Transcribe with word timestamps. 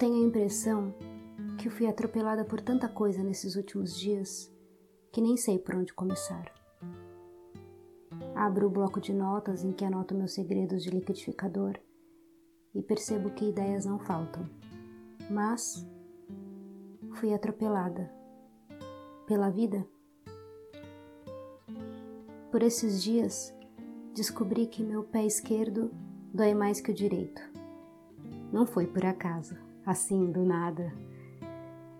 tenho 0.00 0.14
a 0.14 0.26
impressão 0.26 0.94
que 1.58 1.68
fui 1.68 1.86
atropelada 1.86 2.42
por 2.42 2.58
tanta 2.58 2.88
coisa 2.88 3.22
nesses 3.22 3.54
últimos 3.54 3.94
dias 3.94 4.50
que 5.12 5.20
nem 5.20 5.36
sei 5.36 5.58
por 5.58 5.74
onde 5.74 5.92
começar. 5.92 6.50
Abro 8.34 8.66
o 8.66 8.70
bloco 8.70 8.98
de 8.98 9.12
notas 9.12 9.62
em 9.62 9.72
que 9.72 9.84
anoto 9.84 10.14
meus 10.14 10.32
segredos 10.32 10.82
de 10.82 10.88
liquidificador 10.88 11.78
e 12.74 12.80
percebo 12.80 13.28
que 13.32 13.50
ideias 13.50 13.84
não 13.84 13.98
faltam. 13.98 14.48
Mas 15.30 15.86
fui 17.16 17.34
atropelada 17.34 18.10
pela 19.26 19.50
vida. 19.50 19.86
Por 22.50 22.62
esses 22.62 23.02
dias, 23.02 23.54
descobri 24.14 24.66
que 24.66 24.82
meu 24.82 25.02
pé 25.02 25.26
esquerdo 25.26 25.90
dói 26.32 26.54
mais 26.54 26.80
que 26.80 26.90
o 26.90 26.94
direito. 26.94 27.42
Não 28.50 28.64
foi 28.64 28.86
por 28.86 29.04
acaso, 29.04 29.68
assim 29.90 30.30
do 30.30 30.44
nada. 30.44 30.92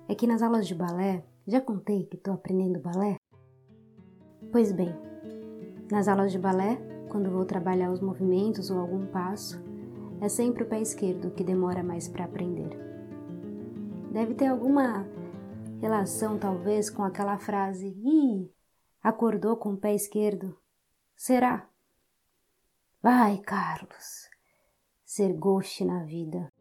É 0.09 0.15
que 0.15 0.27
nas 0.27 0.43
aulas 0.43 0.67
de 0.67 0.75
balé, 0.75 1.25
já 1.47 1.61
contei 1.61 2.05
que 2.05 2.17
estou 2.17 2.35
aprendendo 2.35 2.81
balé? 2.81 3.17
Pois 4.53 4.73
bem, 4.73 4.95
nas 5.91 6.09
aulas 6.09 6.33
de 6.33 6.39
balé, 6.39 6.77
quando 7.09 7.31
vou 7.31 7.45
trabalhar 7.45 7.91
os 7.91 8.01
movimentos 8.01 8.71
ou 8.71 8.79
algum 8.79 9.07
passo, 9.07 9.61
é 10.21 10.29
sempre 10.29 10.63
o 10.63 10.69
pé 10.69 10.81
esquerdo 10.81 11.33
que 11.33 11.43
demora 11.43 11.83
mais 11.83 12.09
para 12.09 12.25
aprender. 12.25 12.71
Deve 14.13 14.35
ter 14.35 14.47
alguma 14.47 15.07
relação, 15.81 16.39
talvez, 16.39 16.91
com 16.91 17.03
aquela 17.03 17.39
frase: 17.39 17.89
Ih, 17.89 18.53
acordou 19.03 19.57
com 19.57 19.73
o 19.73 19.77
pé 19.77 19.95
esquerdo. 19.95 20.57
Será? 21.17 21.69
Vai, 23.03 23.39
Carlos, 23.39 24.29
ser 25.05 25.33
goste 25.33 25.85
na 25.85 26.05
vida. 26.05 26.53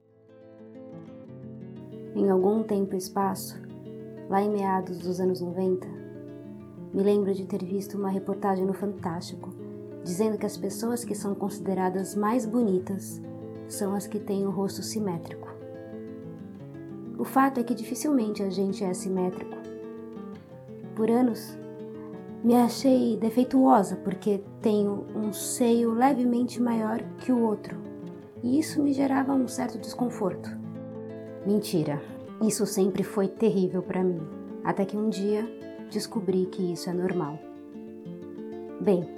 Em 2.15 2.29
algum 2.29 2.63
tempo 2.63 2.95
e 2.95 2.97
espaço, 2.97 3.61
lá 4.29 4.41
em 4.41 4.49
meados 4.49 4.97
dos 4.97 5.19
anos 5.19 5.41
90, 5.41 5.88
me 6.93 7.03
lembro 7.03 7.33
de 7.33 7.45
ter 7.45 7.63
visto 7.63 7.97
uma 7.97 8.09
reportagem 8.09 8.65
no 8.65 8.73
Fantástico 8.73 9.49
dizendo 10.03 10.37
que 10.37 10.45
as 10.45 10.57
pessoas 10.57 11.03
que 11.03 11.13
são 11.13 11.35
consideradas 11.35 12.15
mais 12.15 12.45
bonitas 12.45 13.21
são 13.67 13.93
as 13.93 14.07
que 14.07 14.19
têm 14.19 14.45
o 14.45 14.49
rosto 14.49 14.81
simétrico. 14.81 15.47
O 17.17 17.23
fato 17.23 17.59
é 17.59 17.63
que 17.63 17.75
dificilmente 17.75 18.41
a 18.41 18.49
gente 18.49 18.83
é 18.83 18.93
simétrico. 18.93 19.57
Por 20.95 21.11
anos, 21.11 21.55
me 22.43 22.55
achei 22.55 23.17
defeituosa 23.17 23.97
porque 23.97 24.41
tenho 24.61 25.05
um 25.15 25.31
seio 25.31 25.93
levemente 25.93 26.61
maior 26.61 27.03
que 27.19 27.31
o 27.31 27.43
outro, 27.43 27.77
e 28.41 28.57
isso 28.57 28.81
me 28.81 28.93
gerava 28.93 29.33
um 29.33 29.47
certo 29.47 29.77
desconforto. 29.77 30.58
Mentira, 31.50 32.00
isso 32.44 32.64
sempre 32.67 33.02
foi 33.02 33.28
terrível 33.28 33.81
para 33.81 34.03
mim, 34.03 34.22
até 34.64 34.86
que 34.86 34.95
um 34.95 35.09
dia 35.09 35.44
descobri 35.89 36.45
que 36.45 36.73
isso 36.73 36.92
é 36.92 36.94
normal. 36.94 37.39
Bem, 38.80 39.09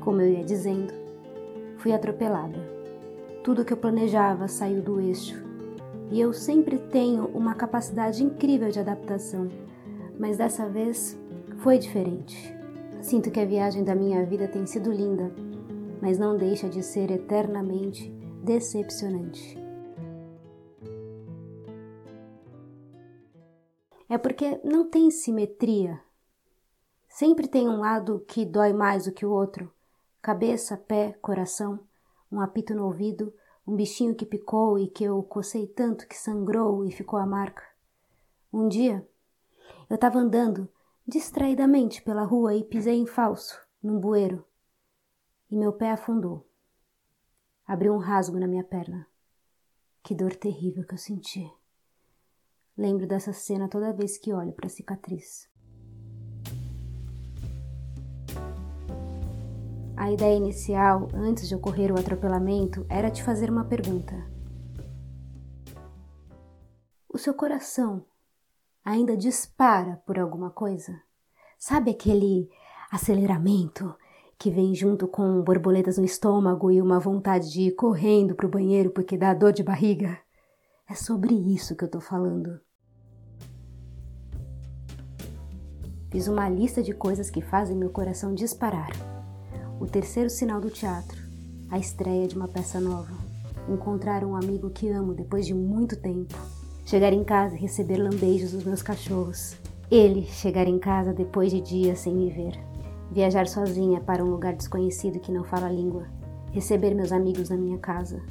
como 0.00 0.22
eu 0.22 0.32
ia 0.32 0.42
dizendo, 0.42 0.94
fui 1.76 1.92
atropelada. 1.92 2.58
Tudo 3.42 3.62
que 3.62 3.74
eu 3.74 3.76
planejava 3.76 4.48
saiu 4.48 4.80
do 4.80 4.98
eixo, 4.98 5.36
e 6.10 6.18
eu 6.18 6.32
sempre 6.32 6.78
tenho 6.78 7.26
uma 7.26 7.54
capacidade 7.54 8.24
incrível 8.24 8.70
de 8.70 8.80
adaptação, 8.80 9.46
mas 10.18 10.38
dessa 10.38 10.66
vez 10.66 11.14
foi 11.58 11.76
diferente. 11.76 12.56
Sinto 13.02 13.30
que 13.30 13.38
a 13.38 13.44
viagem 13.44 13.84
da 13.84 13.94
minha 13.94 14.24
vida 14.24 14.48
tem 14.48 14.64
sido 14.64 14.90
linda, 14.90 15.30
mas 16.00 16.18
não 16.18 16.38
deixa 16.38 16.70
de 16.70 16.82
ser 16.82 17.10
eternamente 17.10 18.10
decepcionante. 18.42 19.62
É 24.14 24.18
porque 24.18 24.60
não 24.62 24.88
tem 24.88 25.10
simetria. 25.10 26.00
Sempre 27.08 27.48
tem 27.48 27.68
um 27.68 27.80
lado 27.80 28.24
que 28.28 28.46
dói 28.46 28.72
mais 28.72 29.06
do 29.06 29.12
que 29.12 29.26
o 29.26 29.32
outro: 29.32 29.74
cabeça, 30.22 30.76
pé, 30.76 31.14
coração, 31.14 31.80
um 32.30 32.40
apito 32.40 32.76
no 32.76 32.86
ouvido, 32.86 33.34
um 33.66 33.74
bichinho 33.74 34.14
que 34.14 34.24
picou 34.24 34.78
e 34.78 34.86
que 34.86 35.02
eu 35.02 35.20
cocei 35.24 35.66
tanto 35.66 36.06
que 36.06 36.16
sangrou 36.16 36.84
e 36.84 36.92
ficou 36.92 37.18
a 37.18 37.26
marca. 37.26 37.64
Um 38.52 38.68
dia, 38.68 39.04
eu 39.90 39.96
estava 39.96 40.20
andando 40.20 40.70
distraidamente 41.04 42.00
pela 42.00 42.22
rua 42.22 42.54
e 42.54 42.62
pisei 42.62 42.94
em 42.94 43.06
falso, 43.06 43.60
num 43.82 43.98
bueiro, 43.98 44.44
e 45.50 45.56
meu 45.56 45.72
pé 45.72 45.90
afundou. 45.90 46.46
Abriu 47.66 47.92
um 47.92 47.98
rasgo 47.98 48.38
na 48.38 48.46
minha 48.46 48.62
perna. 48.62 49.08
Que 50.04 50.14
dor 50.14 50.36
terrível 50.36 50.86
que 50.86 50.94
eu 50.94 50.98
senti. 50.98 51.52
Lembro 52.76 53.06
dessa 53.06 53.32
cena 53.32 53.68
toda 53.68 53.92
vez 53.92 54.18
que 54.18 54.32
olho 54.32 54.52
para 54.52 54.66
a 54.66 54.70
cicatriz. 54.70 55.48
A 59.96 60.10
ideia 60.10 60.36
inicial, 60.36 61.08
antes 61.14 61.48
de 61.48 61.54
ocorrer 61.54 61.92
o 61.92 61.98
atropelamento, 61.98 62.84
era 62.88 63.12
te 63.12 63.22
fazer 63.22 63.48
uma 63.48 63.64
pergunta. 63.64 64.14
O 67.08 67.16
seu 67.16 67.32
coração 67.32 68.04
ainda 68.84 69.16
dispara 69.16 70.02
por 70.04 70.18
alguma 70.18 70.50
coisa? 70.50 71.00
Sabe 71.56 71.92
aquele 71.92 72.50
aceleramento 72.90 73.94
que 74.36 74.50
vem 74.50 74.74
junto 74.74 75.06
com 75.06 75.42
borboletas 75.42 75.96
no 75.96 76.04
estômago 76.04 76.72
e 76.72 76.82
uma 76.82 76.98
vontade 76.98 77.52
de 77.52 77.68
ir 77.68 77.76
correndo 77.76 78.34
para 78.34 78.46
o 78.46 78.50
banheiro 78.50 78.90
porque 78.90 79.16
dá 79.16 79.32
dor 79.32 79.52
de 79.52 79.62
barriga? 79.62 80.18
É 80.90 80.94
sobre 80.94 81.34
isso 81.34 81.76
que 81.76 81.84
eu 81.84 81.90
tô 81.90 82.00
falando. 82.00 82.60
Fiz 86.14 86.28
uma 86.28 86.48
lista 86.48 86.80
de 86.80 86.94
coisas 86.94 87.28
que 87.28 87.42
fazem 87.42 87.76
meu 87.76 87.90
coração 87.90 88.32
disparar. 88.32 88.92
O 89.80 89.84
terceiro 89.84 90.30
sinal 90.30 90.60
do 90.60 90.70
teatro, 90.70 91.20
a 91.68 91.76
estreia 91.76 92.28
de 92.28 92.36
uma 92.36 92.46
peça 92.46 92.78
nova, 92.78 93.10
encontrar 93.68 94.22
um 94.22 94.36
amigo 94.36 94.70
que 94.70 94.88
amo 94.88 95.12
depois 95.12 95.44
de 95.44 95.52
muito 95.52 95.96
tempo, 95.96 96.38
Chegar 96.86 97.12
em 97.12 97.24
casa 97.24 97.56
e 97.56 97.58
receber 97.58 97.96
lambejos 97.96 98.52
dos 98.52 98.62
meus 98.62 98.80
cachorros. 98.80 99.56
Ele 99.90 100.22
chegar 100.26 100.68
em 100.68 100.78
casa 100.78 101.12
depois 101.12 101.50
de 101.50 101.60
dias 101.60 101.98
sem 101.98 102.14
me 102.14 102.30
ver. 102.30 102.56
Viajar 103.10 103.48
sozinha 103.48 104.00
para 104.00 104.24
um 104.24 104.30
lugar 104.30 104.54
desconhecido 104.54 105.18
que 105.18 105.32
não 105.32 105.42
fala 105.42 105.66
a 105.66 105.72
língua. 105.72 106.06
Receber 106.52 106.94
meus 106.94 107.10
amigos 107.10 107.48
na 107.48 107.56
minha 107.56 107.78
casa. 107.78 108.22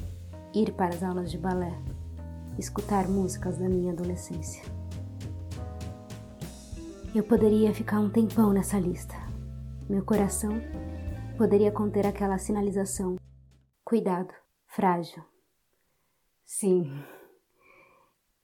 Ir 0.54 0.72
para 0.72 0.94
as 0.94 1.02
aulas 1.02 1.30
de 1.30 1.36
balé. 1.36 1.74
Escutar 2.58 3.08
músicas 3.08 3.58
da 3.58 3.68
minha 3.68 3.92
adolescência. 3.92 4.62
Eu 7.14 7.22
poderia 7.22 7.72
ficar 7.72 8.00
um 8.00 8.10
tempão 8.10 8.52
nessa 8.52 8.76
lista. 8.76 9.14
Meu 9.88 10.04
coração 10.04 10.50
poderia 11.38 11.70
conter 11.70 12.04
aquela 12.04 12.38
sinalização. 12.38 13.14
Cuidado, 13.84 14.34
frágil. 14.66 15.22
Sim, 16.44 16.90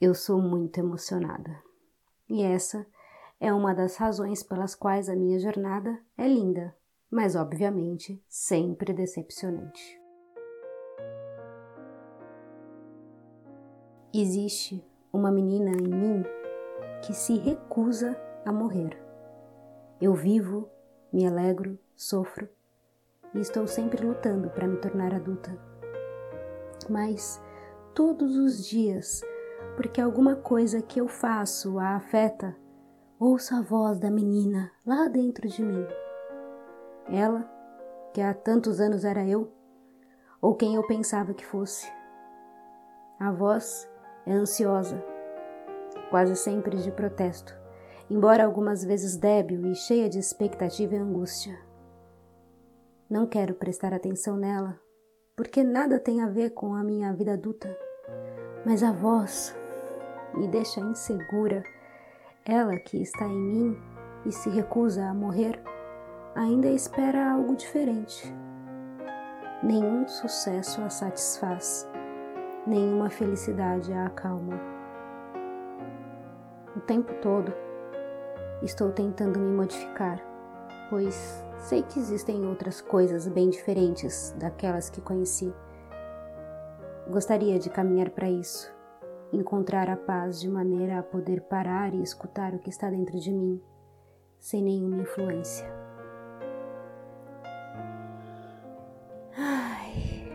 eu 0.00 0.14
sou 0.14 0.40
muito 0.40 0.78
emocionada. 0.78 1.60
E 2.28 2.44
essa 2.44 2.86
é 3.40 3.52
uma 3.52 3.74
das 3.74 3.96
razões 3.96 4.44
pelas 4.44 4.76
quais 4.76 5.08
a 5.08 5.16
minha 5.16 5.40
jornada 5.40 6.00
é 6.16 6.28
linda, 6.28 6.72
mas 7.10 7.34
obviamente 7.34 8.24
sempre 8.28 8.92
decepcionante. 8.92 10.00
Existe 14.14 14.80
uma 15.12 15.32
menina 15.32 15.72
em 15.72 15.88
mim 15.88 16.24
que 17.04 17.12
se 17.12 17.36
recusa 17.36 18.29
a 18.44 18.52
morrer. 18.52 18.96
Eu 20.00 20.14
vivo, 20.14 20.68
me 21.12 21.26
alegro, 21.26 21.78
sofro 21.94 22.48
e 23.34 23.40
estou 23.40 23.66
sempre 23.66 24.04
lutando 24.04 24.50
para 24.50 24.66
me 24.66 24.76
tornar 24.78 25.14
adulta. 25.14 25.56
Mas 26.88 27.42
todos 27.94 28.36
os 28.36 28.66
dias 28.66 29.22
porque 29.76 30.00
alguma 30.00 30.36
coisa 30.36 30.82
que 30.82 31.00
eu 31.00 31.08
faço 31.08 31.78
a 31.78 31.96
afeta, 31.96 32.56
ouço 33.18 33.54
a 33.54 33.62
voz 33.62 33.98
da 33.98 34.10
menina 34.10 34.70
lá 34.84 35.08
dentro 35.08 35.48
de 35.48 35.62
mim. 35.62 35.86
Ela, 37.08 37.50
que 38.12 38.20
há 38.20 38.34
tantos 38.34 38.80
anos 38.80 39.04
era 39.04 39.24
eu, 39.24 39.50
ou 40.40 40.54
quem 40.54 40.74
eu 40.74 40.86
pensava 40.86 41.34
que 41.34 41.46
fosse. 41.46 41.90
A 43.18 43.30
voz 43.30 43.90
é 44.26 44.32
ansiosa, 44.32 45.02
quase 46.10 46.36
sempre 46.36 46.76
de 46.76 46.90
protesto, 46.90 47.58
embora 48.10 48.44
algumas 48.44 48.84
vezes 48.84 49.16
débil 49.16 49.64
e 49.66 49.74
cheia 49.76 50.08
de 50.08 50.18
expectativa 50.18 50.96
e 50.96 50.98
angústia. 50.98 51.56
Não 53.08 53.24
quero 53.24 53.54
prestar 53.54 53.94
atenção 53.94 54.36
nela, 54.36 54.78
porque 55.36 55.62
nada 55.62 55.98
tem 55.98 56.20
a 56.20 56.26
ver 56.26 56.50
com 56.50 56.74
a 56.74 56.82
minha 56.82 57.12
vida 57.12 57.34
adulta, 57.34 57.74
mas 58.66 58.82
a 58.82 58.90
voz 58.90 59.56
me 60.34 60.48
deixa 60.48 60.80
insegura. 60.80 61.62
Ela 62.44 62.76
que 62.78 63.00
está 63.00 63.26
em 63.26 63.40
mim 63.40 63.78
e 64.26 64.32
se 64.32 64.50
recusa 64.50 65.04
a 65.04 65.14
morrer, 65.14 65.62
ainda 66.34 66.68
espera 66.68 67.32
algo 67.32 67.54
diferente. 67.54 68.34
Nenhum 69.62 70.08
sucesso 70.08 70.82
a 70.82 70.90
satisfaz. 70.90 71.88
nenhuma 72.66 73.08
felicidade 73.08 73.92
a 73.92 74.06
acalma. 74.06 74.60
O 76.76 76.80
tempo 76.80 77.12
todo 77.20 77.52
estou 78.62 78.92
tentando 78.92 79.38
me 79.38 79.56
modificar, 79.56 80.20
pois 80.88 81.44
sei 81.58 81.82
que 81.82 81.98
existem 81.98 82.46
outras 82.46 82.80
coisas 82.80 83.26
bem 83.26 83.48
diferentes 83.48 84.34
daquelas 84.38 84.90
que 84.90 85.00
conheci. 85.00 85.52
Gostaria 87.08 87.58
de 87.58 87.70
caminhar 87.70 88.10
para 88.10 88.30
isso, 88.30 88.72
encontrar 89.32 89.88
a 89.88 89.96
paz 89.96 90.40
de 90.40 90.48
maneira 90.48 90.98
a 90.98 91.02
poder 91.02 91.42
parar 91.42 91.94
e 91.94 92.02
escutar 92.02 92.54
o 92.54 92.58
que 92.58 92.70
está 92.70 92.90
dentro 92.90 93.18
de 93.18 93.32
mim, 93.32 93.60
sem 94.38 94.62
nenhuma 94.62 95.02
influência. 95.02 95.66
Ai. 99.36 100.28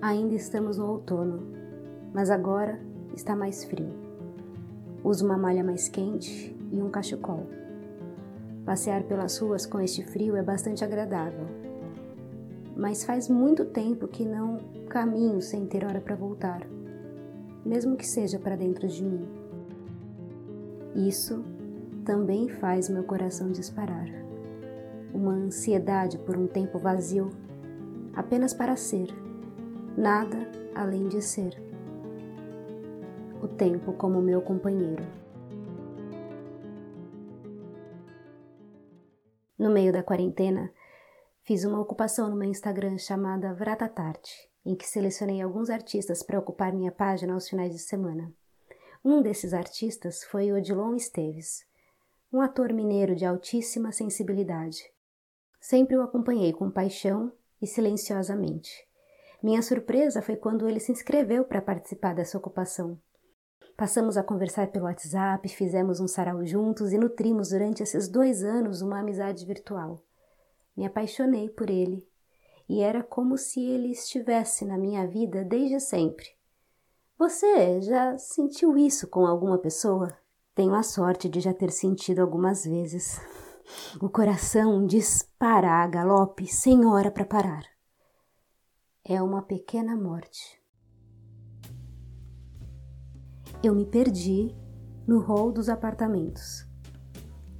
Ainda 0.00 0.34
estamos 0.34 0.78
no 0.78 0.88
outono, 0.88 1.46
mas 2.12 2.30
agora 2.30 2.80
está 3.14 3.36
mais 3.36 3.64
frio. 3.64 4.09
Uso 5.02 5.24
uma 5.24 5.38
malha 5.38 5.64
mais 5.64 5.88
quente 5.88 6.54
e 6.70 6.82
um 6.82 6.90
cachecol. 6.90 7.46
Passear 8.64 9.02
pelas 9.04 9.38
ruas 9.38 9.64
com 9.64 9.80
este 9.80 10.04
frio 10.04 10.36
é 10.36 10.42
bastante 10.42 10.84
agradável, 10.84 11.46
mas 12.76 13.02
faz 13.04 13.28
muito 13.28 13.64
tempo 13.64 14.06
que 14.06 14.24
não 14.24 14.58
caminho 14.88 15.40
sem 15.40 15.66
ter 15.66 15.84
hora 15.84 16.00
para 16.00 16.14
voltar, 16.14 16.66
mesmo 17.64 17.96
que 17.96 18.06
seja 18.06 18.38
para 18.38 18.56
dentro 18.56 18.86
de 18.86 19.02
mim. 19.02 19.26
Isso 20.94 21.42
também 22.04 22.48
faz 22.48 22.88
meu 22.88 23.04
coração 23.04 23.50
disparar. 23.50 24.08
Uma 25.14 25.32
ansiedade 25.32 26.18
por 26.18 26.36
um 26.36 26.46
tempo 26.46 26.78
vazio, 26.78 27.30
apenas 28.14 28.52
para 28.52 28.76
ser, 28.76 29.08
nada 29.96 30.48
além 30.74 31.08
de 31.08 31.22
ser. 31.22 31.69
Tempo 33.60 33.92
como 33.92 34.22
meu 34.22 34.40
companheiro. 34.40 35.04
No 39.58 39.68
meio 39.70 39.92
da 39.92 40.02
quarentena, 40.02 40.72
Fiz 41.50 41.64
uma 41.64 41.80
ocupação 41.80 42.30
no 42.30 42.36
meu 42.36 42.48
Instagram 42.48 42.96
chamada 42.96 43.52
Vratatarte, 43.52 44.48
em 44.64 44.76
que 44.76 44.86
selecionei 44.86 45.42
alguns 45.42 45.68
artistas 45.68 46.22
para 46.22 46.38
ocupar 46.38 46.72
minha 46.72 46.92
página 46.92 47.34
aos 47.34 47.48
finais 47.48 47.72
de 47.72 47.80
semana. 47.80 48.32
Um 49.04 49.20
desses 49.20 49.52
artistas 49.52 50.22
foi 50.22 50.52
Odilon 50.52 50.94
Esteves, 50.94 51.66
um 52.32 52.40
ator 52.40 52.72
mineiro 52.72 53.16
de 53.16 53.26
altíssima 53.26 53.90
sensibilidade. 53.90 54.80
Sempre 55.60 55.96
o 55.96 56.02
acompanhei 56.02 56.52
com 56.52 56.70
paixão 56.70 57.32
e 57.60 57.66
silenciosamente. 57.66 58.70
Minha 59.42 59.60
surpresa 59.60 60.22
foi 60.22 60.36
quando 60.36 60.68
ele 60.68 60.78
se 60.78 60.92
inscreveu 60.92 61.44
para 61.44 61.60
participar 61.60 62.14
dessa 62.14 62.38
ocupação. 62.38 62.96
Passamos 63.80 64.18
a 64.18 64.22
conversar 64.22 64.66
pelo 64.66 64.84
WhatsApp, 64.84 65.48
fizemos 65.48 66.00
um 66.00 66.06
sarau 66.06 66.44
juntos 66.44 66.92
e 66.92 66.98
nutrimos 66.98 67.48
durante 67.48 67.82
esses 67.82 68.10
dois 68.10 68.44
anos 68.44 68.82
uma 68.82 69.00
amizade 69.00 69.46
virtual. 69.46 70.04
Me 70.76 70.84
apaixonei 70.84 71.48
por 71.48 71.70
ele 71.70 72.06
e 72.68 72.82
era 72.82 73.02
como 73.02 73.38
se 73.38 73.58
ele 73.58 73.90
estivesse 73.90 74.66
na 74.66 74.76
minha 74.76 75.06
vida 75.06 75.42
desde 75.42 75.80
sempre. 75.80 76.26
Você 77.18 77.80
já 77.80 78.18
sentiu 78.18 78.76
isso 78.76 79.08
com 79.08 79.26
alguma 79.26 79.56
pessoa? 79.56 80.14
Tenho 80.54 80.74
a 80.74 80.82
sorte 80.82 81.26
de 81.26 81.40
já 81.40 81.54
ter 81.54 81.70
sentido 81.70 82.20
algumas 82.20 82.66
vezes. 82.66 83.18
O 83.98 84.10
coração 84.10 84.84
dispara 84.84 85.82
a 85.82 85.86
galope 85.86 86.46
sem 86.46 86.84
hora 86.84 87.10
para 87.10 87.24
parar. 87.24 87.64
É 89.02 89.22
uma 89.22 89.40
pequena 89.40 89.96
morte. 89.96 90.59
Eu 93.62 93.74
me 93.74 93.84
perdi 93.84 94.54
no 95.06 95.20
hall 95.20 95.52
dos 95.52 95.68
apartamentos. 95.68 96.66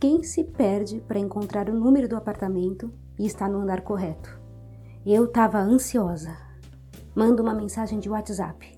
Quem 0.01 0.23
se 0.23 0.43
perde 0.43 0.99
para 0.99 1.19
encontrar 1.19 1.69
o 1.69 1.79
número 1.79 2.09
do 2.09 2.17
apartamento 2.17 2.91
e 3.19 3.27
está 3.27 3.47
no 3.47 3.59
andar 3.61 3.83
correto? 3.83 4.41
Eu 5.05 5.27
estava 5.27 5.59
ansiosa. 5.59 6.35
Mando 7.15 7.43
uma 7.43 7.53
mensagem 7.53 7.99
de 7.99 8.09
WhatsApp. 8.09 8.75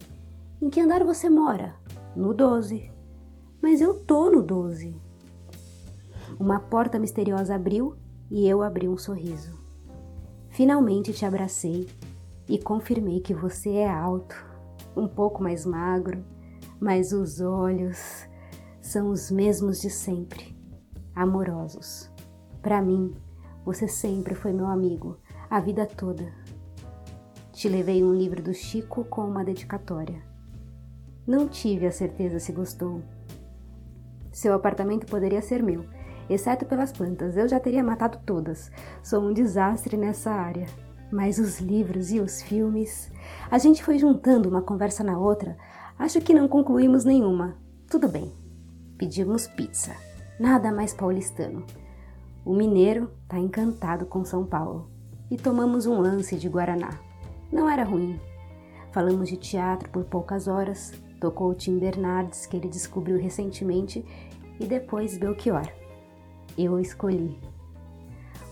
Em 0.60 0.68
que 0.68 0.80
andar 0.80 1.04
você 1.04 1.30
mora? 1.30 1.76
No 2.16 2.34
12. 2.34 2.90
Mas 3.62 3.80
eu 3.80 3.94
tô 3.94 4.28
no 4.28 4.42
12. 4.42 5.00
Uma 6.40 6.58
porta 6.58 6.98
misteriosa 6.98 7.54
abriu 7.54 7.94
e 8.32 8.48
eu 8.48 8.64
abri 8.64 8.88
um 8.88 8.98
sorriso. 8.98 9.62
Finalmente 10.48 11.12
te 11.12 11.24
abracei 11.24 11.88
e 12.48 12.58
confirmei 12.58 13.20
que 13.20 13.32
você 13.32 13.74
é 13.74 13.88
alto, 13.88 14.34
um 14.96 15.06
pouco 15.06 15.40
mais 15.40 15.64
magro, 15.64 16.24
mas 16.82 17.12
os 17.12 17.40
olhos 17.40 18.28
são 18.80 19.10
os 19.10 19.30
mesmos 19.30 19.80
de 19.80 19.88
sempre 19.88 20.52
amorosos. 21.14 22.10
Para 22.60 22.82
mim, 22.82 23.14
você 23.64 23.86
sempre 23.86 24.34
foi 24.34 24.52
meu 24.52 24.66
amigo, 24.66 25.16
a 25.48 25.60
vida 25.60 25.86
toda. 25.86 26.34
Te 27.52 27.68
levei 27.68 28.02
um 28.02 28.12
livro 28.12 28.42
do 28.42 28.52
Chico 28.52 29.04
com 29.04 29.24
uma 29.24 29.44
dedicatória. 29.44 30.20
Não 31.24 31.46
tive 31.46 31.86
a 31.86 31.92
certeza 31.92 32.40
se 32.40 32.50
gostou. 32.50 33.00
Seu 34.32 34.52
apartamento 34.52 35.06
poderia 35.06 35.40
ser 35.40 35.62
meu, 35.62 35.84
exceto 36.28 36.66
pelas 36.66 36.90
plantas, 36.90 37.36
eu 37.36 37.46
já 37.46 37.60
teria 37.60 37.84
matado 37.84 38.18
todas. 38.26 38.72
Sou 39.04 39.22
um 39.22 39.32
desastre 39.32 39.96
nessa 39.96 40.32
área. 40.32 40.66
Mas 41.12 41.38
os 41.38 41.60
livros 41.60 42.10
e 42.10 42.18
os 42.18 42.40
filmes. 42.40 43.12
A 43.50 43.58
gente 43.58 43.84
foi 43.84 43.98
juntando 43.98 44.48
uma 44.48 44.62
conversa 44.62 45.04
na 45.04 45.18
outra. 45.18 45.58
Acho 46.02 46.20
que 46.20 46.34
não 46.34 46.48
concluímos 46.48 47.04
nenhuma. 47.04 47.56
Tudo 47.88 48.08
bem. 48.08 48.32
Pedimos 48.98 49.46
pizza 49.46 49.94
nada 50.36 50.72
mais 50.72 50.92
paulistano. 50.92 51.64
O 52.44 52.52
mineiro 52.52 53.08
está 53.22 53.38
encantado 53.38 54.04
com 54.04 54.24
São 54.24 54.44
Paulo 54.44 54.90
e 55.30 55.36
tomamos 55.36 55.86
um 55.86 56.00
lance 56.00 56.34
de 56.34 56.48
Guaraná. 56.48 56.98
Não 57.52 57.70
era 57.70 57.84
ruim. 57.84 58.18
Falamos 58.90 59.28
de 59.28 59.36
teatro 59.36 59.88
por 59.90 60.02
poucas 60.02 60.48
horas, 60.48 60.92
tocou 61.20 61.54
Tim 61.54 61.78
Bernardes, 61.78 62.46
que 62.46 62.56
ele 62.56 62.68
descobriu 62.68 63.16
recentemente, 63.16 64.04
e 64.58 64.66
depois 64.66 65.16
Belchior. 65.16 65.68
Eu 66.58 66.80
escolhi. 66.80 67.38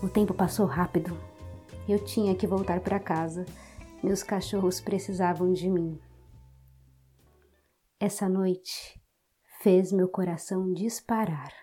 O 0.01 0.07
tempo 0.07 0.33
passou 0.33 0.65
rápido. 0.65 1.17
Eu 1.85 1.99
tinha 1.99 2.33
que 2.33 2.47
voltar 2.47 2.79
para 2.79 2.97
casa. 2.97 3.45
Meus 4.01 4.23
cachorros 4.23 4.79
precisavam 4.79 5.51
de 5.51 5.69
mim. 5.69 5.99
Essa 8.03 8.27
noite 8.27 8.99
fez 9.61 9.91
meu 9.91 10.07
coração 10.07 10.73
disparar. 10.73 11.53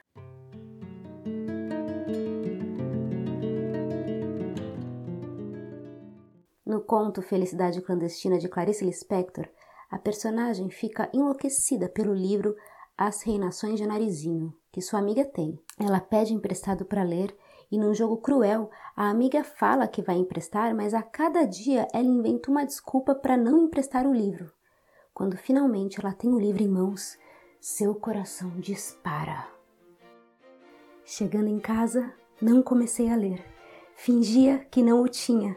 No 6.64 6.80
conto 6.80 7.22
Felicidade 7.22 7.82
Clandestina 7.82 8.38
de 8.38 8.48
Clarice 8.48 8.84
Lispector, 8.84 9.48
a 9.90 9.98
personagem 9.98 10.70
fica 10.70 11.10
enlouquecida 11.12 11.88
pelo 11.88 12.14
livro 12.14 12.54
As 12.96 13.24
Reinações 13.24 13.80
de 13.80 13.84
Narizinho, 13.84 14.54
que 14.70 14.80
sua 14.80 15.00
amiga 15.00 15.24
tem. 15.24 15.58
Ela 15.76 15.98
pede 15.98 16.32
emprestado 16.32 16.84
para 16.84 17.02
ler 17.02 17.36
e, 17.68 17.76
num 17.76 17.92
jogo 17.92 18.18
cruel, 18.18 18.70
a 18.94 19.10
amiga 19.10 19.42
fala 19.42 19.88
que 19.88 20.02
vai 20.02 20.14
emprestar, 20.14 20.72
mas 20.72 20.94
a 20.94 21.02
cada 21.02 21.44
dia 21.44 21.88
ela 21.92 22.06
inventa 22.06 22.48
uma 22.48 22.64
desculpa 22.64 23.12
para 23.12 23.36
não 23.36 23.64
emprestar 23.64 24.06
o 24.06 24.14
livro. 24.14 24.56
Quando 25.12 25.36
finalmente 25.36 26.00
ela 26.00 26.12
tem 26.12 26.32
o 26.32 26.38
livro 26.38 26.62
em 26.62 26.68
mãos, 26.68 27.18
seu 27.60 27.94
coração 27.94 28.50
dispara. 28.58 29.46
Chegando 31.04 31.48
em 31.48 31.58
casa, 31.58 32.12
não 32.40 32.62
comecei 32.62 33.10
a 33.10 33.16
ler. 33.16 33.44
Fingia 33.94 34.66
que 34.70 34.82
não 34.82 35.02
o 35.02 35.08
tinha 35.08 35.56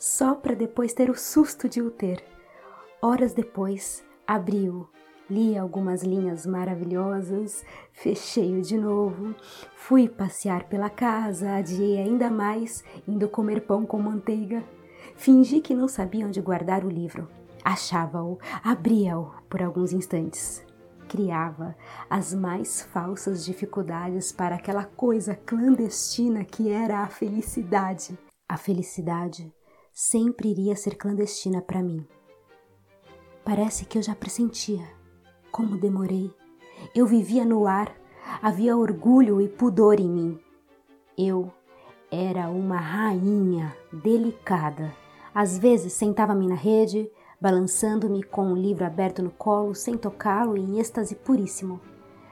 só 0.00 0.34
para 0.34 0.54
depois 0.54 0.94
ter 0.94 1.10
o 1.10 1.14
susto 1.14 1.68
de 1.68 1.82
o 1.82 1.90
ter. 1.90 2.24
Horas 3.02 3.34
depois, 3.34 4.02
abri-o, 4.26 4.88
li 5.28 5.58
algumas 5.58 6.02
linhas 6.02 6.46
maravilhosas, 6.46 7.62
fechei-o 7.92 8.62
de 8.62 8.78
novo, 8.78 9.34
fui 9.76 10.08
passear 10.08 10.64
pela 10.68 10.88
casa, 10.88 11.54
adiei 11.54 11.98
ainda 11.98 12.30
mais, 12.30 12.82
indo 13.06 13.28
comer 13.28 13.60
pão 13.60 13.84
com 13.84 13.98
manteiga. 13.98 14.64
Fingi 15.16 15.60
que 15.60 15.74
não 15.74 15.86
sabia 15.86 16.26
onde 16.26 16.40
guardar 16.40 16.82
o 16.82 16.88
livro. 16.88 17.28
Achava-o, 17.64 18.38
abria-o 18.62 19.32
por 19.48 19.62
alguns 19.62 19.92
instantes. 19.92 20.64
Criava 21.08 21.76
as 22.08 22.32
mais 22.32 22.82
falsas 22.82 23.44
dificuldades 23.44 24.32
para 24.32 24.54
aquela 24.54 24.84
coisa 24.84 25.34
clandestina 25.34 26.44
que 26.44 26.70
era 26.70 27.00
a 27.00 27.08
felicidade. 27.08 28.18
A 28.48 28.56
felicidade 28.56 29.52
sempre 29.92 30.50
iria 30.50 30.76
ser 30.76 30.96
clandestina 30.96 31.60
para 31.60 31.82
mim. 31.82 32.06
Parece 33.44 33.84
que 33.84 33.98
eu 33.98 34.02
já 34.02 34.14
pressentia. 34.14 34.86
Como 35.50 35.76
demorei. 35.76 36.32
Eu 36.94 37.06
vivia 37.06 37.44
no 37.44 37.66
ar, 37.66 37.92
havia 38.40 38.76
orgulho 38.76 39.40
e 39.40 39.48
pudor 39.48 39.98
em 39.98 40.08
mim. 40.08 40.40
Eu 41.18 41.52
era 42.10 42.48
uma 42.48 42.78
rainha 42.78 43.74
delicada. 43.92 44.94
Às 45.34 45.58
vezes 45.58 45.92
sentava-me 45.92 46.46
na 46.46 46.54
rede, 46.54 47.10
balançando-me 47.40 48.22
com 48.22 48.52
o 48.52 48.56
livro 48.56 48.84
aberto 48.84 49.22
no 49.22 49.30
colo, 49.30 49.74
sem 49.74 49.96
tocá-lo, 49.96 50.56
em 50.56 50.78
êxtase 50.78 51.14
puríssimo. 51.14 51.80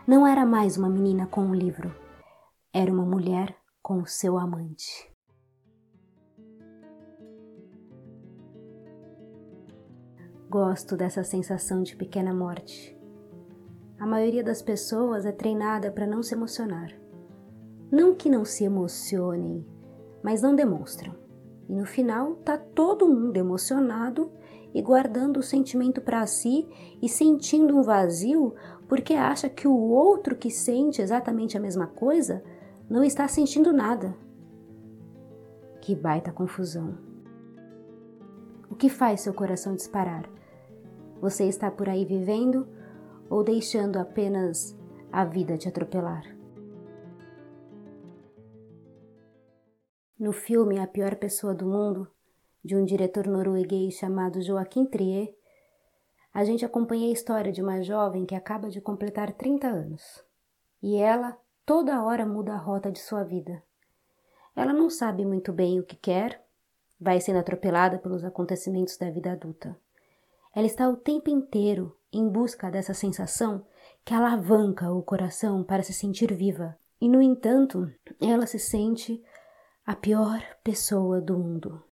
Não 0.06 0.26
era 0.26 0.44
mais 0.44 0.76
uma 0.76 0.88
menina 0.88 1.26
com 1.26 1.40
um 1.40 1.54
livro, 1.54 1.94
era 2.72 2.92
uma 2.92 3.04
mulher 3.04 3.56
com 3.82 3.98
o 3.98 4.06
seu 4.06 4.38
amante. 4.38 5.10
Gosto 10.50 10.96
dessa 10.96 11.22
sensação 11.24 11.82
de 11.82 11.94
pequena 11.94 12.32
morte. 12.32 12.96
A 13.98 14.06
maioria 14.06 14.44
das 14.44 14.62
pessoas 14.62 15.26
é 15.26 15.32
treinada 15.32 15.90
para 15.90 16.06
não 16.06 16.22
se 16.22 16.34
emocionar. 16.34 16.90
Não 17.90 18.14
que 18.14 18.30
não 18.30 18.44
se 18.44 18.64
emocionem, 18.64 19.66
mas 20.22 20.40
não 20.40 20.54
demonstram. 20.54 21.14
E 21.68 21.74
no 21.74 21.84
final 21.84 22.36
tá 22.36 22.56
todo 22.56 23.08
mundo 23.08 23.36
emocionado 23.36 24.32
e 24.74 24.82
guardando 24.82 25.38
o 25.38 25.42
sentimento 25.42 26.00
para 26.00 26.26
si 26.26 26.68
e 27.00 27.08
sentindo 27.08 27.76
um 27.76 27.82
vazio 27.82 28.54
porque 28.88 29.14
acha 29.14 29.48
que 29.48 29.68
o 29.68 29.76
outro 29.76 30.36
que 30.36 30.50
sente 30.50 31.02
exatamente 31.02 31.56
a 31.56 31.60
mesma 31.60 31.86
coisa 31.86 32.42
não 32.88 33.04
está 33.04 33.28
sentindo 33.28 33.72
nada. 33.72 34.16
Que 35.80 35.94
baita 35.94 36.32
confusão. 36.32 36.98
O 38.70 38.74
que 38.74 38.88
faz 38.88 39.20
seu 39.20 39.34
coração 39.34 39.74
disparar? 39.74 40.28
Você 41.20 41.44
está 41.44 41.70
por 41.70 41.88
aí 41.88 42.04
vivendo 42.04 42.66
ou 43.28 43.42
deixando 43.42 43.98
apenas 43.98 44.76
a 45.12 45.24
vida 45.24 45.56
te 45.56 45.68
atropelar? 45.68 46.24
No 50.18 50.32
filme 50.32 50.78
A 50.78 50.86
Pior 50.86 51.14
Pessoa 51.16 51.54
do 51.54 51.66
Mundo, 51.66 52.08
de 52.68 52.76
um 52.76 52.84
diretor 52.84 53.26
norueguês 53.26 53.94
chamado 53.94 54.42
Joaquim 54.42 54.84
Trier, 54.84 55.34
a 56.34 56.44
gente 56.44 56.66
acompanha 56.66 57.08
a 57.08 57.12
história 57.12 57.50
de 57.50 57.62
uma 57.62 57.80
jovem 57.80 58.26
que 58.26 58.34
acaba 58.34 58.68
de 58.68 58.78
completar 58.78 59.32
30 59.32 59.66
anos. 59.66 60.22
E 60.82 60.96
ela 60.96 61.38
toda 61.64 62.02
hora 62.04 62.26
muda 62.26 62.52
a 62.52 62.58
rota 62.58 62.92
de 62.92 62.98
sua 62.98 63.24
vida. 63.24 63.62
Ela 64.54 64.74
não 64.74 64.90
sabe 64.90 65.24
muito 65.24 65.50
bem 65.50 65.80
o 65.80 65.82
que 65.82 65.96
quer, 65.96 66.44
vai 67.00 67.18
sendo 67.22 67.38
atropelada 67.38 67.96
pelos 67.98 68.22
acontecimentos 68.22 68.98
da 68.98 69.10
vida 69.10 69.32
adulta. 69.32 69.74
Ela 70.54 70.66
está 70.66 70.90
o 70.90 70.96
tempo 70.98 71.30
inteiro 71.30 71.96
em 72.12 72.28
busca 72.28 72.70
dessa 72.70 72.92
sensação 72.92 73.64
que 74.04 74.12
alavanca 74.12 74.92
o 74.92 75.02
coração 75.02 75.64
para 75.64 75.82
se 75.82 75.94
sentir 75.94 76.34
viva. 76.34 76.78
E, 77.00 77.08
no 77.08 77.22
entanto, 77.22 77.90
ela 78.20 78.46
se 78.46 78.58
sente 78.58 79.24
a 79.86 79.96
pior 79.96 80.42
pessoa 80.62 81.18
do 81.18 81.38
mundo. 81.38 81.87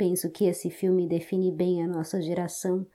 Penso 0.00 0.30
que 0.30 0.46
esse 0.46 0.70
filme 0.70 1.06
define 1.06 1.52
bem 1.52 1.84
a 1.84 1.86
nossa 1.86 2.22
geração, 2.22 2.86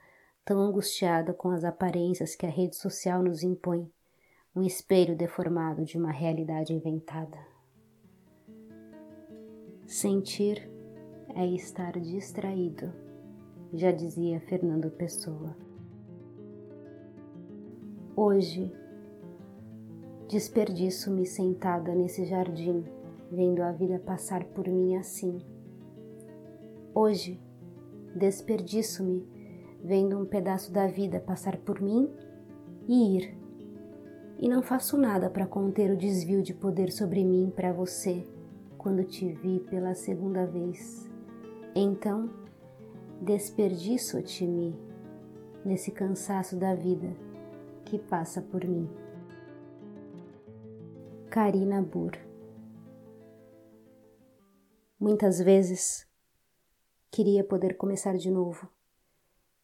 tão 0.44 0.58
angustiada 0.58 1.32
com 1.32 1.50
as 1.50 1.62
aparências 1.62 2.34
que 2.34 2.44
a 2.44 2.50
rede 2.50 2.74
social 2.74 3.22
nos 3.22 3.44
impõe 3.44 3.88
um 4.56 4.60
espelho 4.60 5.16
deformado 5.16 5.84
de 5.84 5.96
uma 5.96 6.10
realidade 6.10 6.72
inventada. 6.72 7.38
Sentir 9.86 10.68
é 11.36 11.46
estar 11.46 11.92
distraído, 12.00 12.92
já 13.72 13.92
dizia 13.92 14.40
Fernando 14.40 14.90
Pessoa. 14.90 15.56
Hoje, 18.16 18.72
desperdiço-me 20.28 21.24
sentada 21.24 21.94
nesse 21.94 22.24
jardim 22.24 22.84
vendo 23.30 23.62
a 23.62 23.70
vida 23.70 24.00
passar 24.00 24.42
por 24.46 24.66
mim 24.66 24.96
assim. 24.96 25.38
Hoje, 26.98 27.38
desperdiço-me 28.14 29.28
vendo 29.84 30.18
um 30.18 30.24
pedaço 30.24 30.72
da 30.72 30.86
vida 30.86 31.20
passar 31.20 31.58
por 31.58 31.78
mim 31.78 32.10
e 32.88 33.18
ir. 33.18 33.38
E 34.38 34.48
não 34.48 34.62
faço 34.62 34.96
nada 34.96 35.28
para 35.28 35.46
conter 35.46 35.90
o 35.90 35.96
desvio 35.96 36.42
de 36.42 36.54
poder 36.54 36.90
sobre 36.90 37.22
mim 37.22 37.52
para 37.54 37.70
você 37.70 38.26
quando 38.78 39.04
te 39.04 39.30
vi 39.30 39.60
pela 39.68 39.94
segunda 39.94 40.46
vez. 40.46 41.06
Então, 41.74 42.30
desperdiço-te-me 43.20 44.74
nesse 45.66 45.90
cansaço 45.90 46.56
da 46.56 46.74
vida 46.74 47.14
que 47.84 47.98
passa 47.98 48.40
por 48.40 48.64
mim. 48.64 48.88
Karina 51.28 51.82
Burr 51.82 52.16
Muitas 54.98 55.38
vezes 55.38 56.05
queria 57.16 57.42
poder 57.42 57.78
começar 57.78 58.14
de 58.18 58.30
novo, 58.30 58.68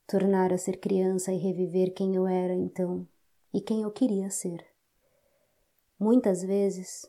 tornar 0.07 0.55
a 0.55 0.57
ser 0.57 0.79
criança 0.79 1.35
e 1.35 1.37
reviver 1.37 1.93
quem 1.93 2.15
eu 2.15 2.27
era 2.27 2.55
então 2.55 3.07
e 3.53 3.61
quem 3.61 3.83
eu 3.83 3.91
queria 3.91 4.31
ser. 4.31 4.65
Muitas 6.01 6.43
vezes 6.43 7.07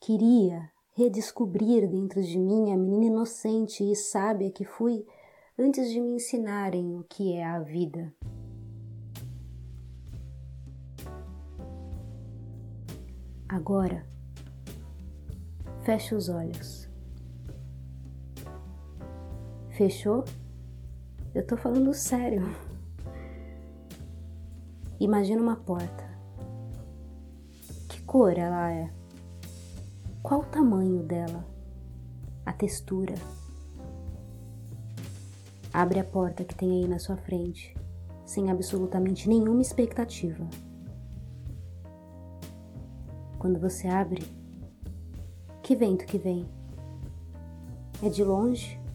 queria 0.00 0.68
redescobrir 0.96 1.88
dentro 1.88 2.20
de 2.20 2.36
mim 2.36 2.72
a 2.72 2.76
menina 2.76 3.04
inocente 3.04 3.88
e 3.88 3.94
sábia 3.94 4.50
que 4.50 4.64
fui 4.64 5.06
antes 5.56 5.88
de 5.88 6.00
me 6.00 6.16
ensinarem 6.16 6.96
o 6.96 7.04
que 7.04 7.34
é 7.34 7.44
a 7.44 7.60
vida. 7.60 8.12
Agora, 13.48 14.04
feche 15.84 16.12
os 16.12 16.28
olhos 16.28 16.85
Fechou? 19.76 20.24
Eu 21.34 21.46
tô 21.46 21.54
falando 21.54 21.92
sério. 21.92 22.42
Imagina 24.98 25.42
uma 25.42 25.56
porta. 25.56 26.02
Que 27.86 28.00
cor 28.00 28.38
ela 28.38 28.72
é? 28.72 28.90
Qual 30.22 30.40
o 30.40 30.46
tamanho 30.46 31.02
dela? 31.02 31.46
A 32.46 32.54
textura? 32.54 33.16
Abre 35.70 36.00
a 36.00 36.04
porta 36.04 36.42
que 36.42 36.54
tem 36.54 36.70
aí 36.82 36.88
na 36.88 36.98
sua 36.98 37.18
frente, 37.18 37.76
sem 38.24 38.50
absolutamente 38.50 39.28
nenhuma 39.28 39.60
expectativa. 39.60 40.48
Quando 43.38 43.60
você 43.60 43.88
abre, 43.88 44.24
que 45.62 45.76
vento 45.76 46.06
que 46.06 46.16
vem? 46.16 46.48
É 48.02 48.08
de 48.08 48.24
longe 48.24 48.85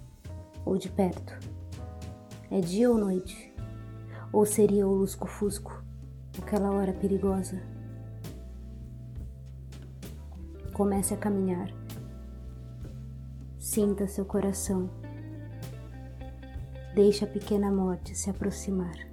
ou 0.66 0.78
de 0.78 0.90
perto? 0.90 1.38
É 2.50 2.60
dia 2.60 2.90
ou 2.90 2.98
noite? 2.98 3.54
Ou 4.32 4.46
seria 4.46 4.88
o 4.88 4.94
lusco-fusco, 4.94 5.84
aquela 6.42 6.72
hora 6.72 6.94
perigosa? 6.94 7.62
Comece 10.74 11.14
a 11.14 11.18
caminhar. 11.18 11.70
Sinta 13.60 14.08
seu 14.08 14.26
coração. 14.26 14.90
Deixe 16.96 17.24
a 17.24 17.28
pequena 17.28 17.72
morte 17.72 18.18
se 18.18 18.30
aproximar. 18.30 19.11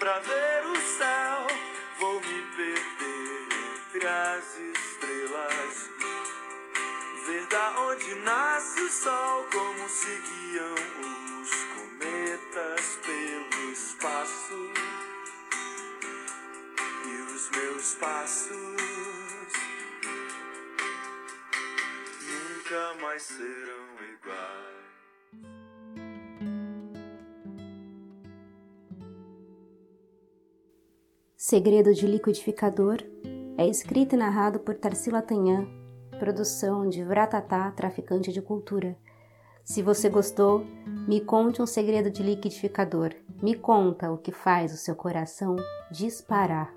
Pra 0.00 0.18
ver 0.18 0.66
o 0.66 0.76
céu, 0.98 1.46
vou 2.00 2.20
me 2.20 2.42
perder 2.56 3.48
entre 3.86 4.06
as 4.06 4.44
estrelas. 4.58 5.90
Ver 7.24 7.46
da 7.46 7.80
onde 7.82 8.14
nasce 8.16 8.80
o 8.80 8.90
sol, 8.90 9.46
como 9.52 9.88
se 9.88 10.22
guiam 10.26 10.74
os 11.40 11.50
cometas 11.76 12.98
pelo 13.06 13.70
espaço. 13.70 14.72
E 17.06 17.34
os 17.34 17.50
meus 17.50 17.94
passos 17.94 18.52
nunca 22.20 22.94
mais 23.00 23.22
serão 23.22 23.73
Segredo 31.46 31.92
de 31.92 32.06
Liquidificador 32.06 33.04
é 33.58 33.68
escrito 33.68 34.14
e 34.14 34.16
narrado 34.16 34.60
por 34.60 34.74
Tarsila 34.76 35.20
Tanhan, 35.20 35.68
produção 36.18 36.88
de 36.88 37.04
Vratatá, 37.04 37.70
traficante 37.70 38.32
de 38.32 38.40
cultura. 38.40 38.96
Se 39.62 39.82
você 39.82 40.08
gostou, 40.08 40.64
me 41.06 41.20
conte 41.20 41.60
um 41.60 41.66
segredo 41.66 42.10
de 42.10 42.22
liquidificador. 42.22 43.10
Me 43.42 43.54
conta 43.54 44.10
o 44.10 44.16
que 44.16 44.32
faz 44.32 44.72
o 44.72 44.78
seu 44.78 44.96
coração 44.96 45.56
disparar. 45.90 46.74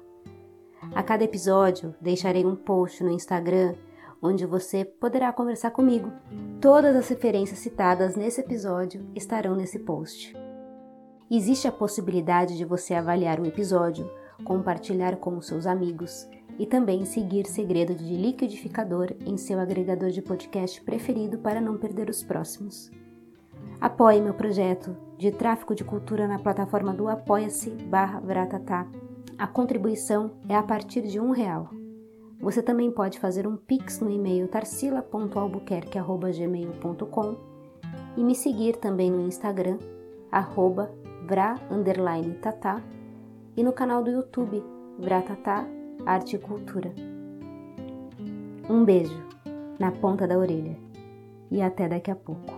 A 0.93 1.01
cada 1.01 1.23
episódio 1.23 1.95
deixarei 2.01 2.45
um 2.45 2.57
post 2.57 3.01
no 3.05 3.11
Instagram 3.11 3.73
onde 4.21 4.45
você 4.45 4.83
poderá 4.83 5.31
conversar 5.31 5.71
comigo. 5.71 6.11
Todas 6.59 6.93
as 6.93 7.07
referências 7.07 7.59
citadas 7.59 8.17
nesse 8.17 8.41
episódio 8.41 9.09
estarão 9.15 9.55
nesse 9.55 9.79
post. 9.79 10.35
Existe 11.31 11.69
a 11.69 11.71
possibilidade 11.71 12.57
de 12.57 12.65
você 12.65 12.93
avaliar 12.93 13.39
o 13.39 13.45
episódio, 13.45 14.09
compartilhar 14.43 15.17
com 15.17 15.39
seus 15.41 15.65
amigos 15.65 16.27
e 16.59 16.65
também 16.65 17.05
seguir 17.05 17.45
Segredo 17.45 17.93
de 17.93 18.15
Liquidificador 18.15 19.13
em 19.25 19.37
seu 19.37 19.59
agregador 19.59 20.09
de 20.09 20.21
podcast 20.21 20.81
preferido 20.81 21.37
para 21.37 21.61
não 21.61 21.77
perder 21.77 22.09
os 22.09 22.21
próximos. 22.23 22.91
Apoie 23.79 24.19
meu 24.19 24.33
projeto 24.33 24.97
de 25.17 25.31
tráfico 25.31 25.75
de 25.75 25.83
cultura 25.83 26.27
na 26.27 26.39
plataforma 26.39 26.91
do 26.93 27.07
apoia-se 27.07 27.69
barra 27.69 28.19
Vratatá. 28.19 28.87
A 29.37 29.45
contribuição 29.45 30.31
é 30.49 30.55
a 30.55 30.63
partir 30.63 31.03
de 31.03 31.19
um 31.19 31.29
real. 31.31 31.69
Você 32.39 32.63
também 32.63 32.91
pode 32.91 33.19
fazer 33.19 33.47
um 33.47 33.55
pix 33.55 33.99
no 33.99 34.11
e-mail 34.11 34.47
tarsila.albuquerque.gmail.com 34.47 37.35
e 38.15 38.23
me 38.23 38.35
seguir 38.35 38.77
também 38.77 39.11
no 39.11 39.27
Instagram, 39.27 39.77
arroba 40.31 40.91
vra, 41.27 41.55
e 43.57 43.63
no 43.63 43.73
canal 43.73 44.03
do 44.03 44.11
YouTube, 44.11 44.63
Vratatá 44.99 45.65
Arte 46.05 46.35
e 46.35 46.39
Cultura. 46.39 46.93
Um 48.69 48.85
beijo 48.85 49.27
na 49.79 49.91
ponta 49.91 50.27
da 50.27 50.37
orelha 50.37 50.77
e 51.49 51.61
até 51.61 51.89
daqui 51.89 52.11
a 52.11 52.15
pouco. 52.15 52.56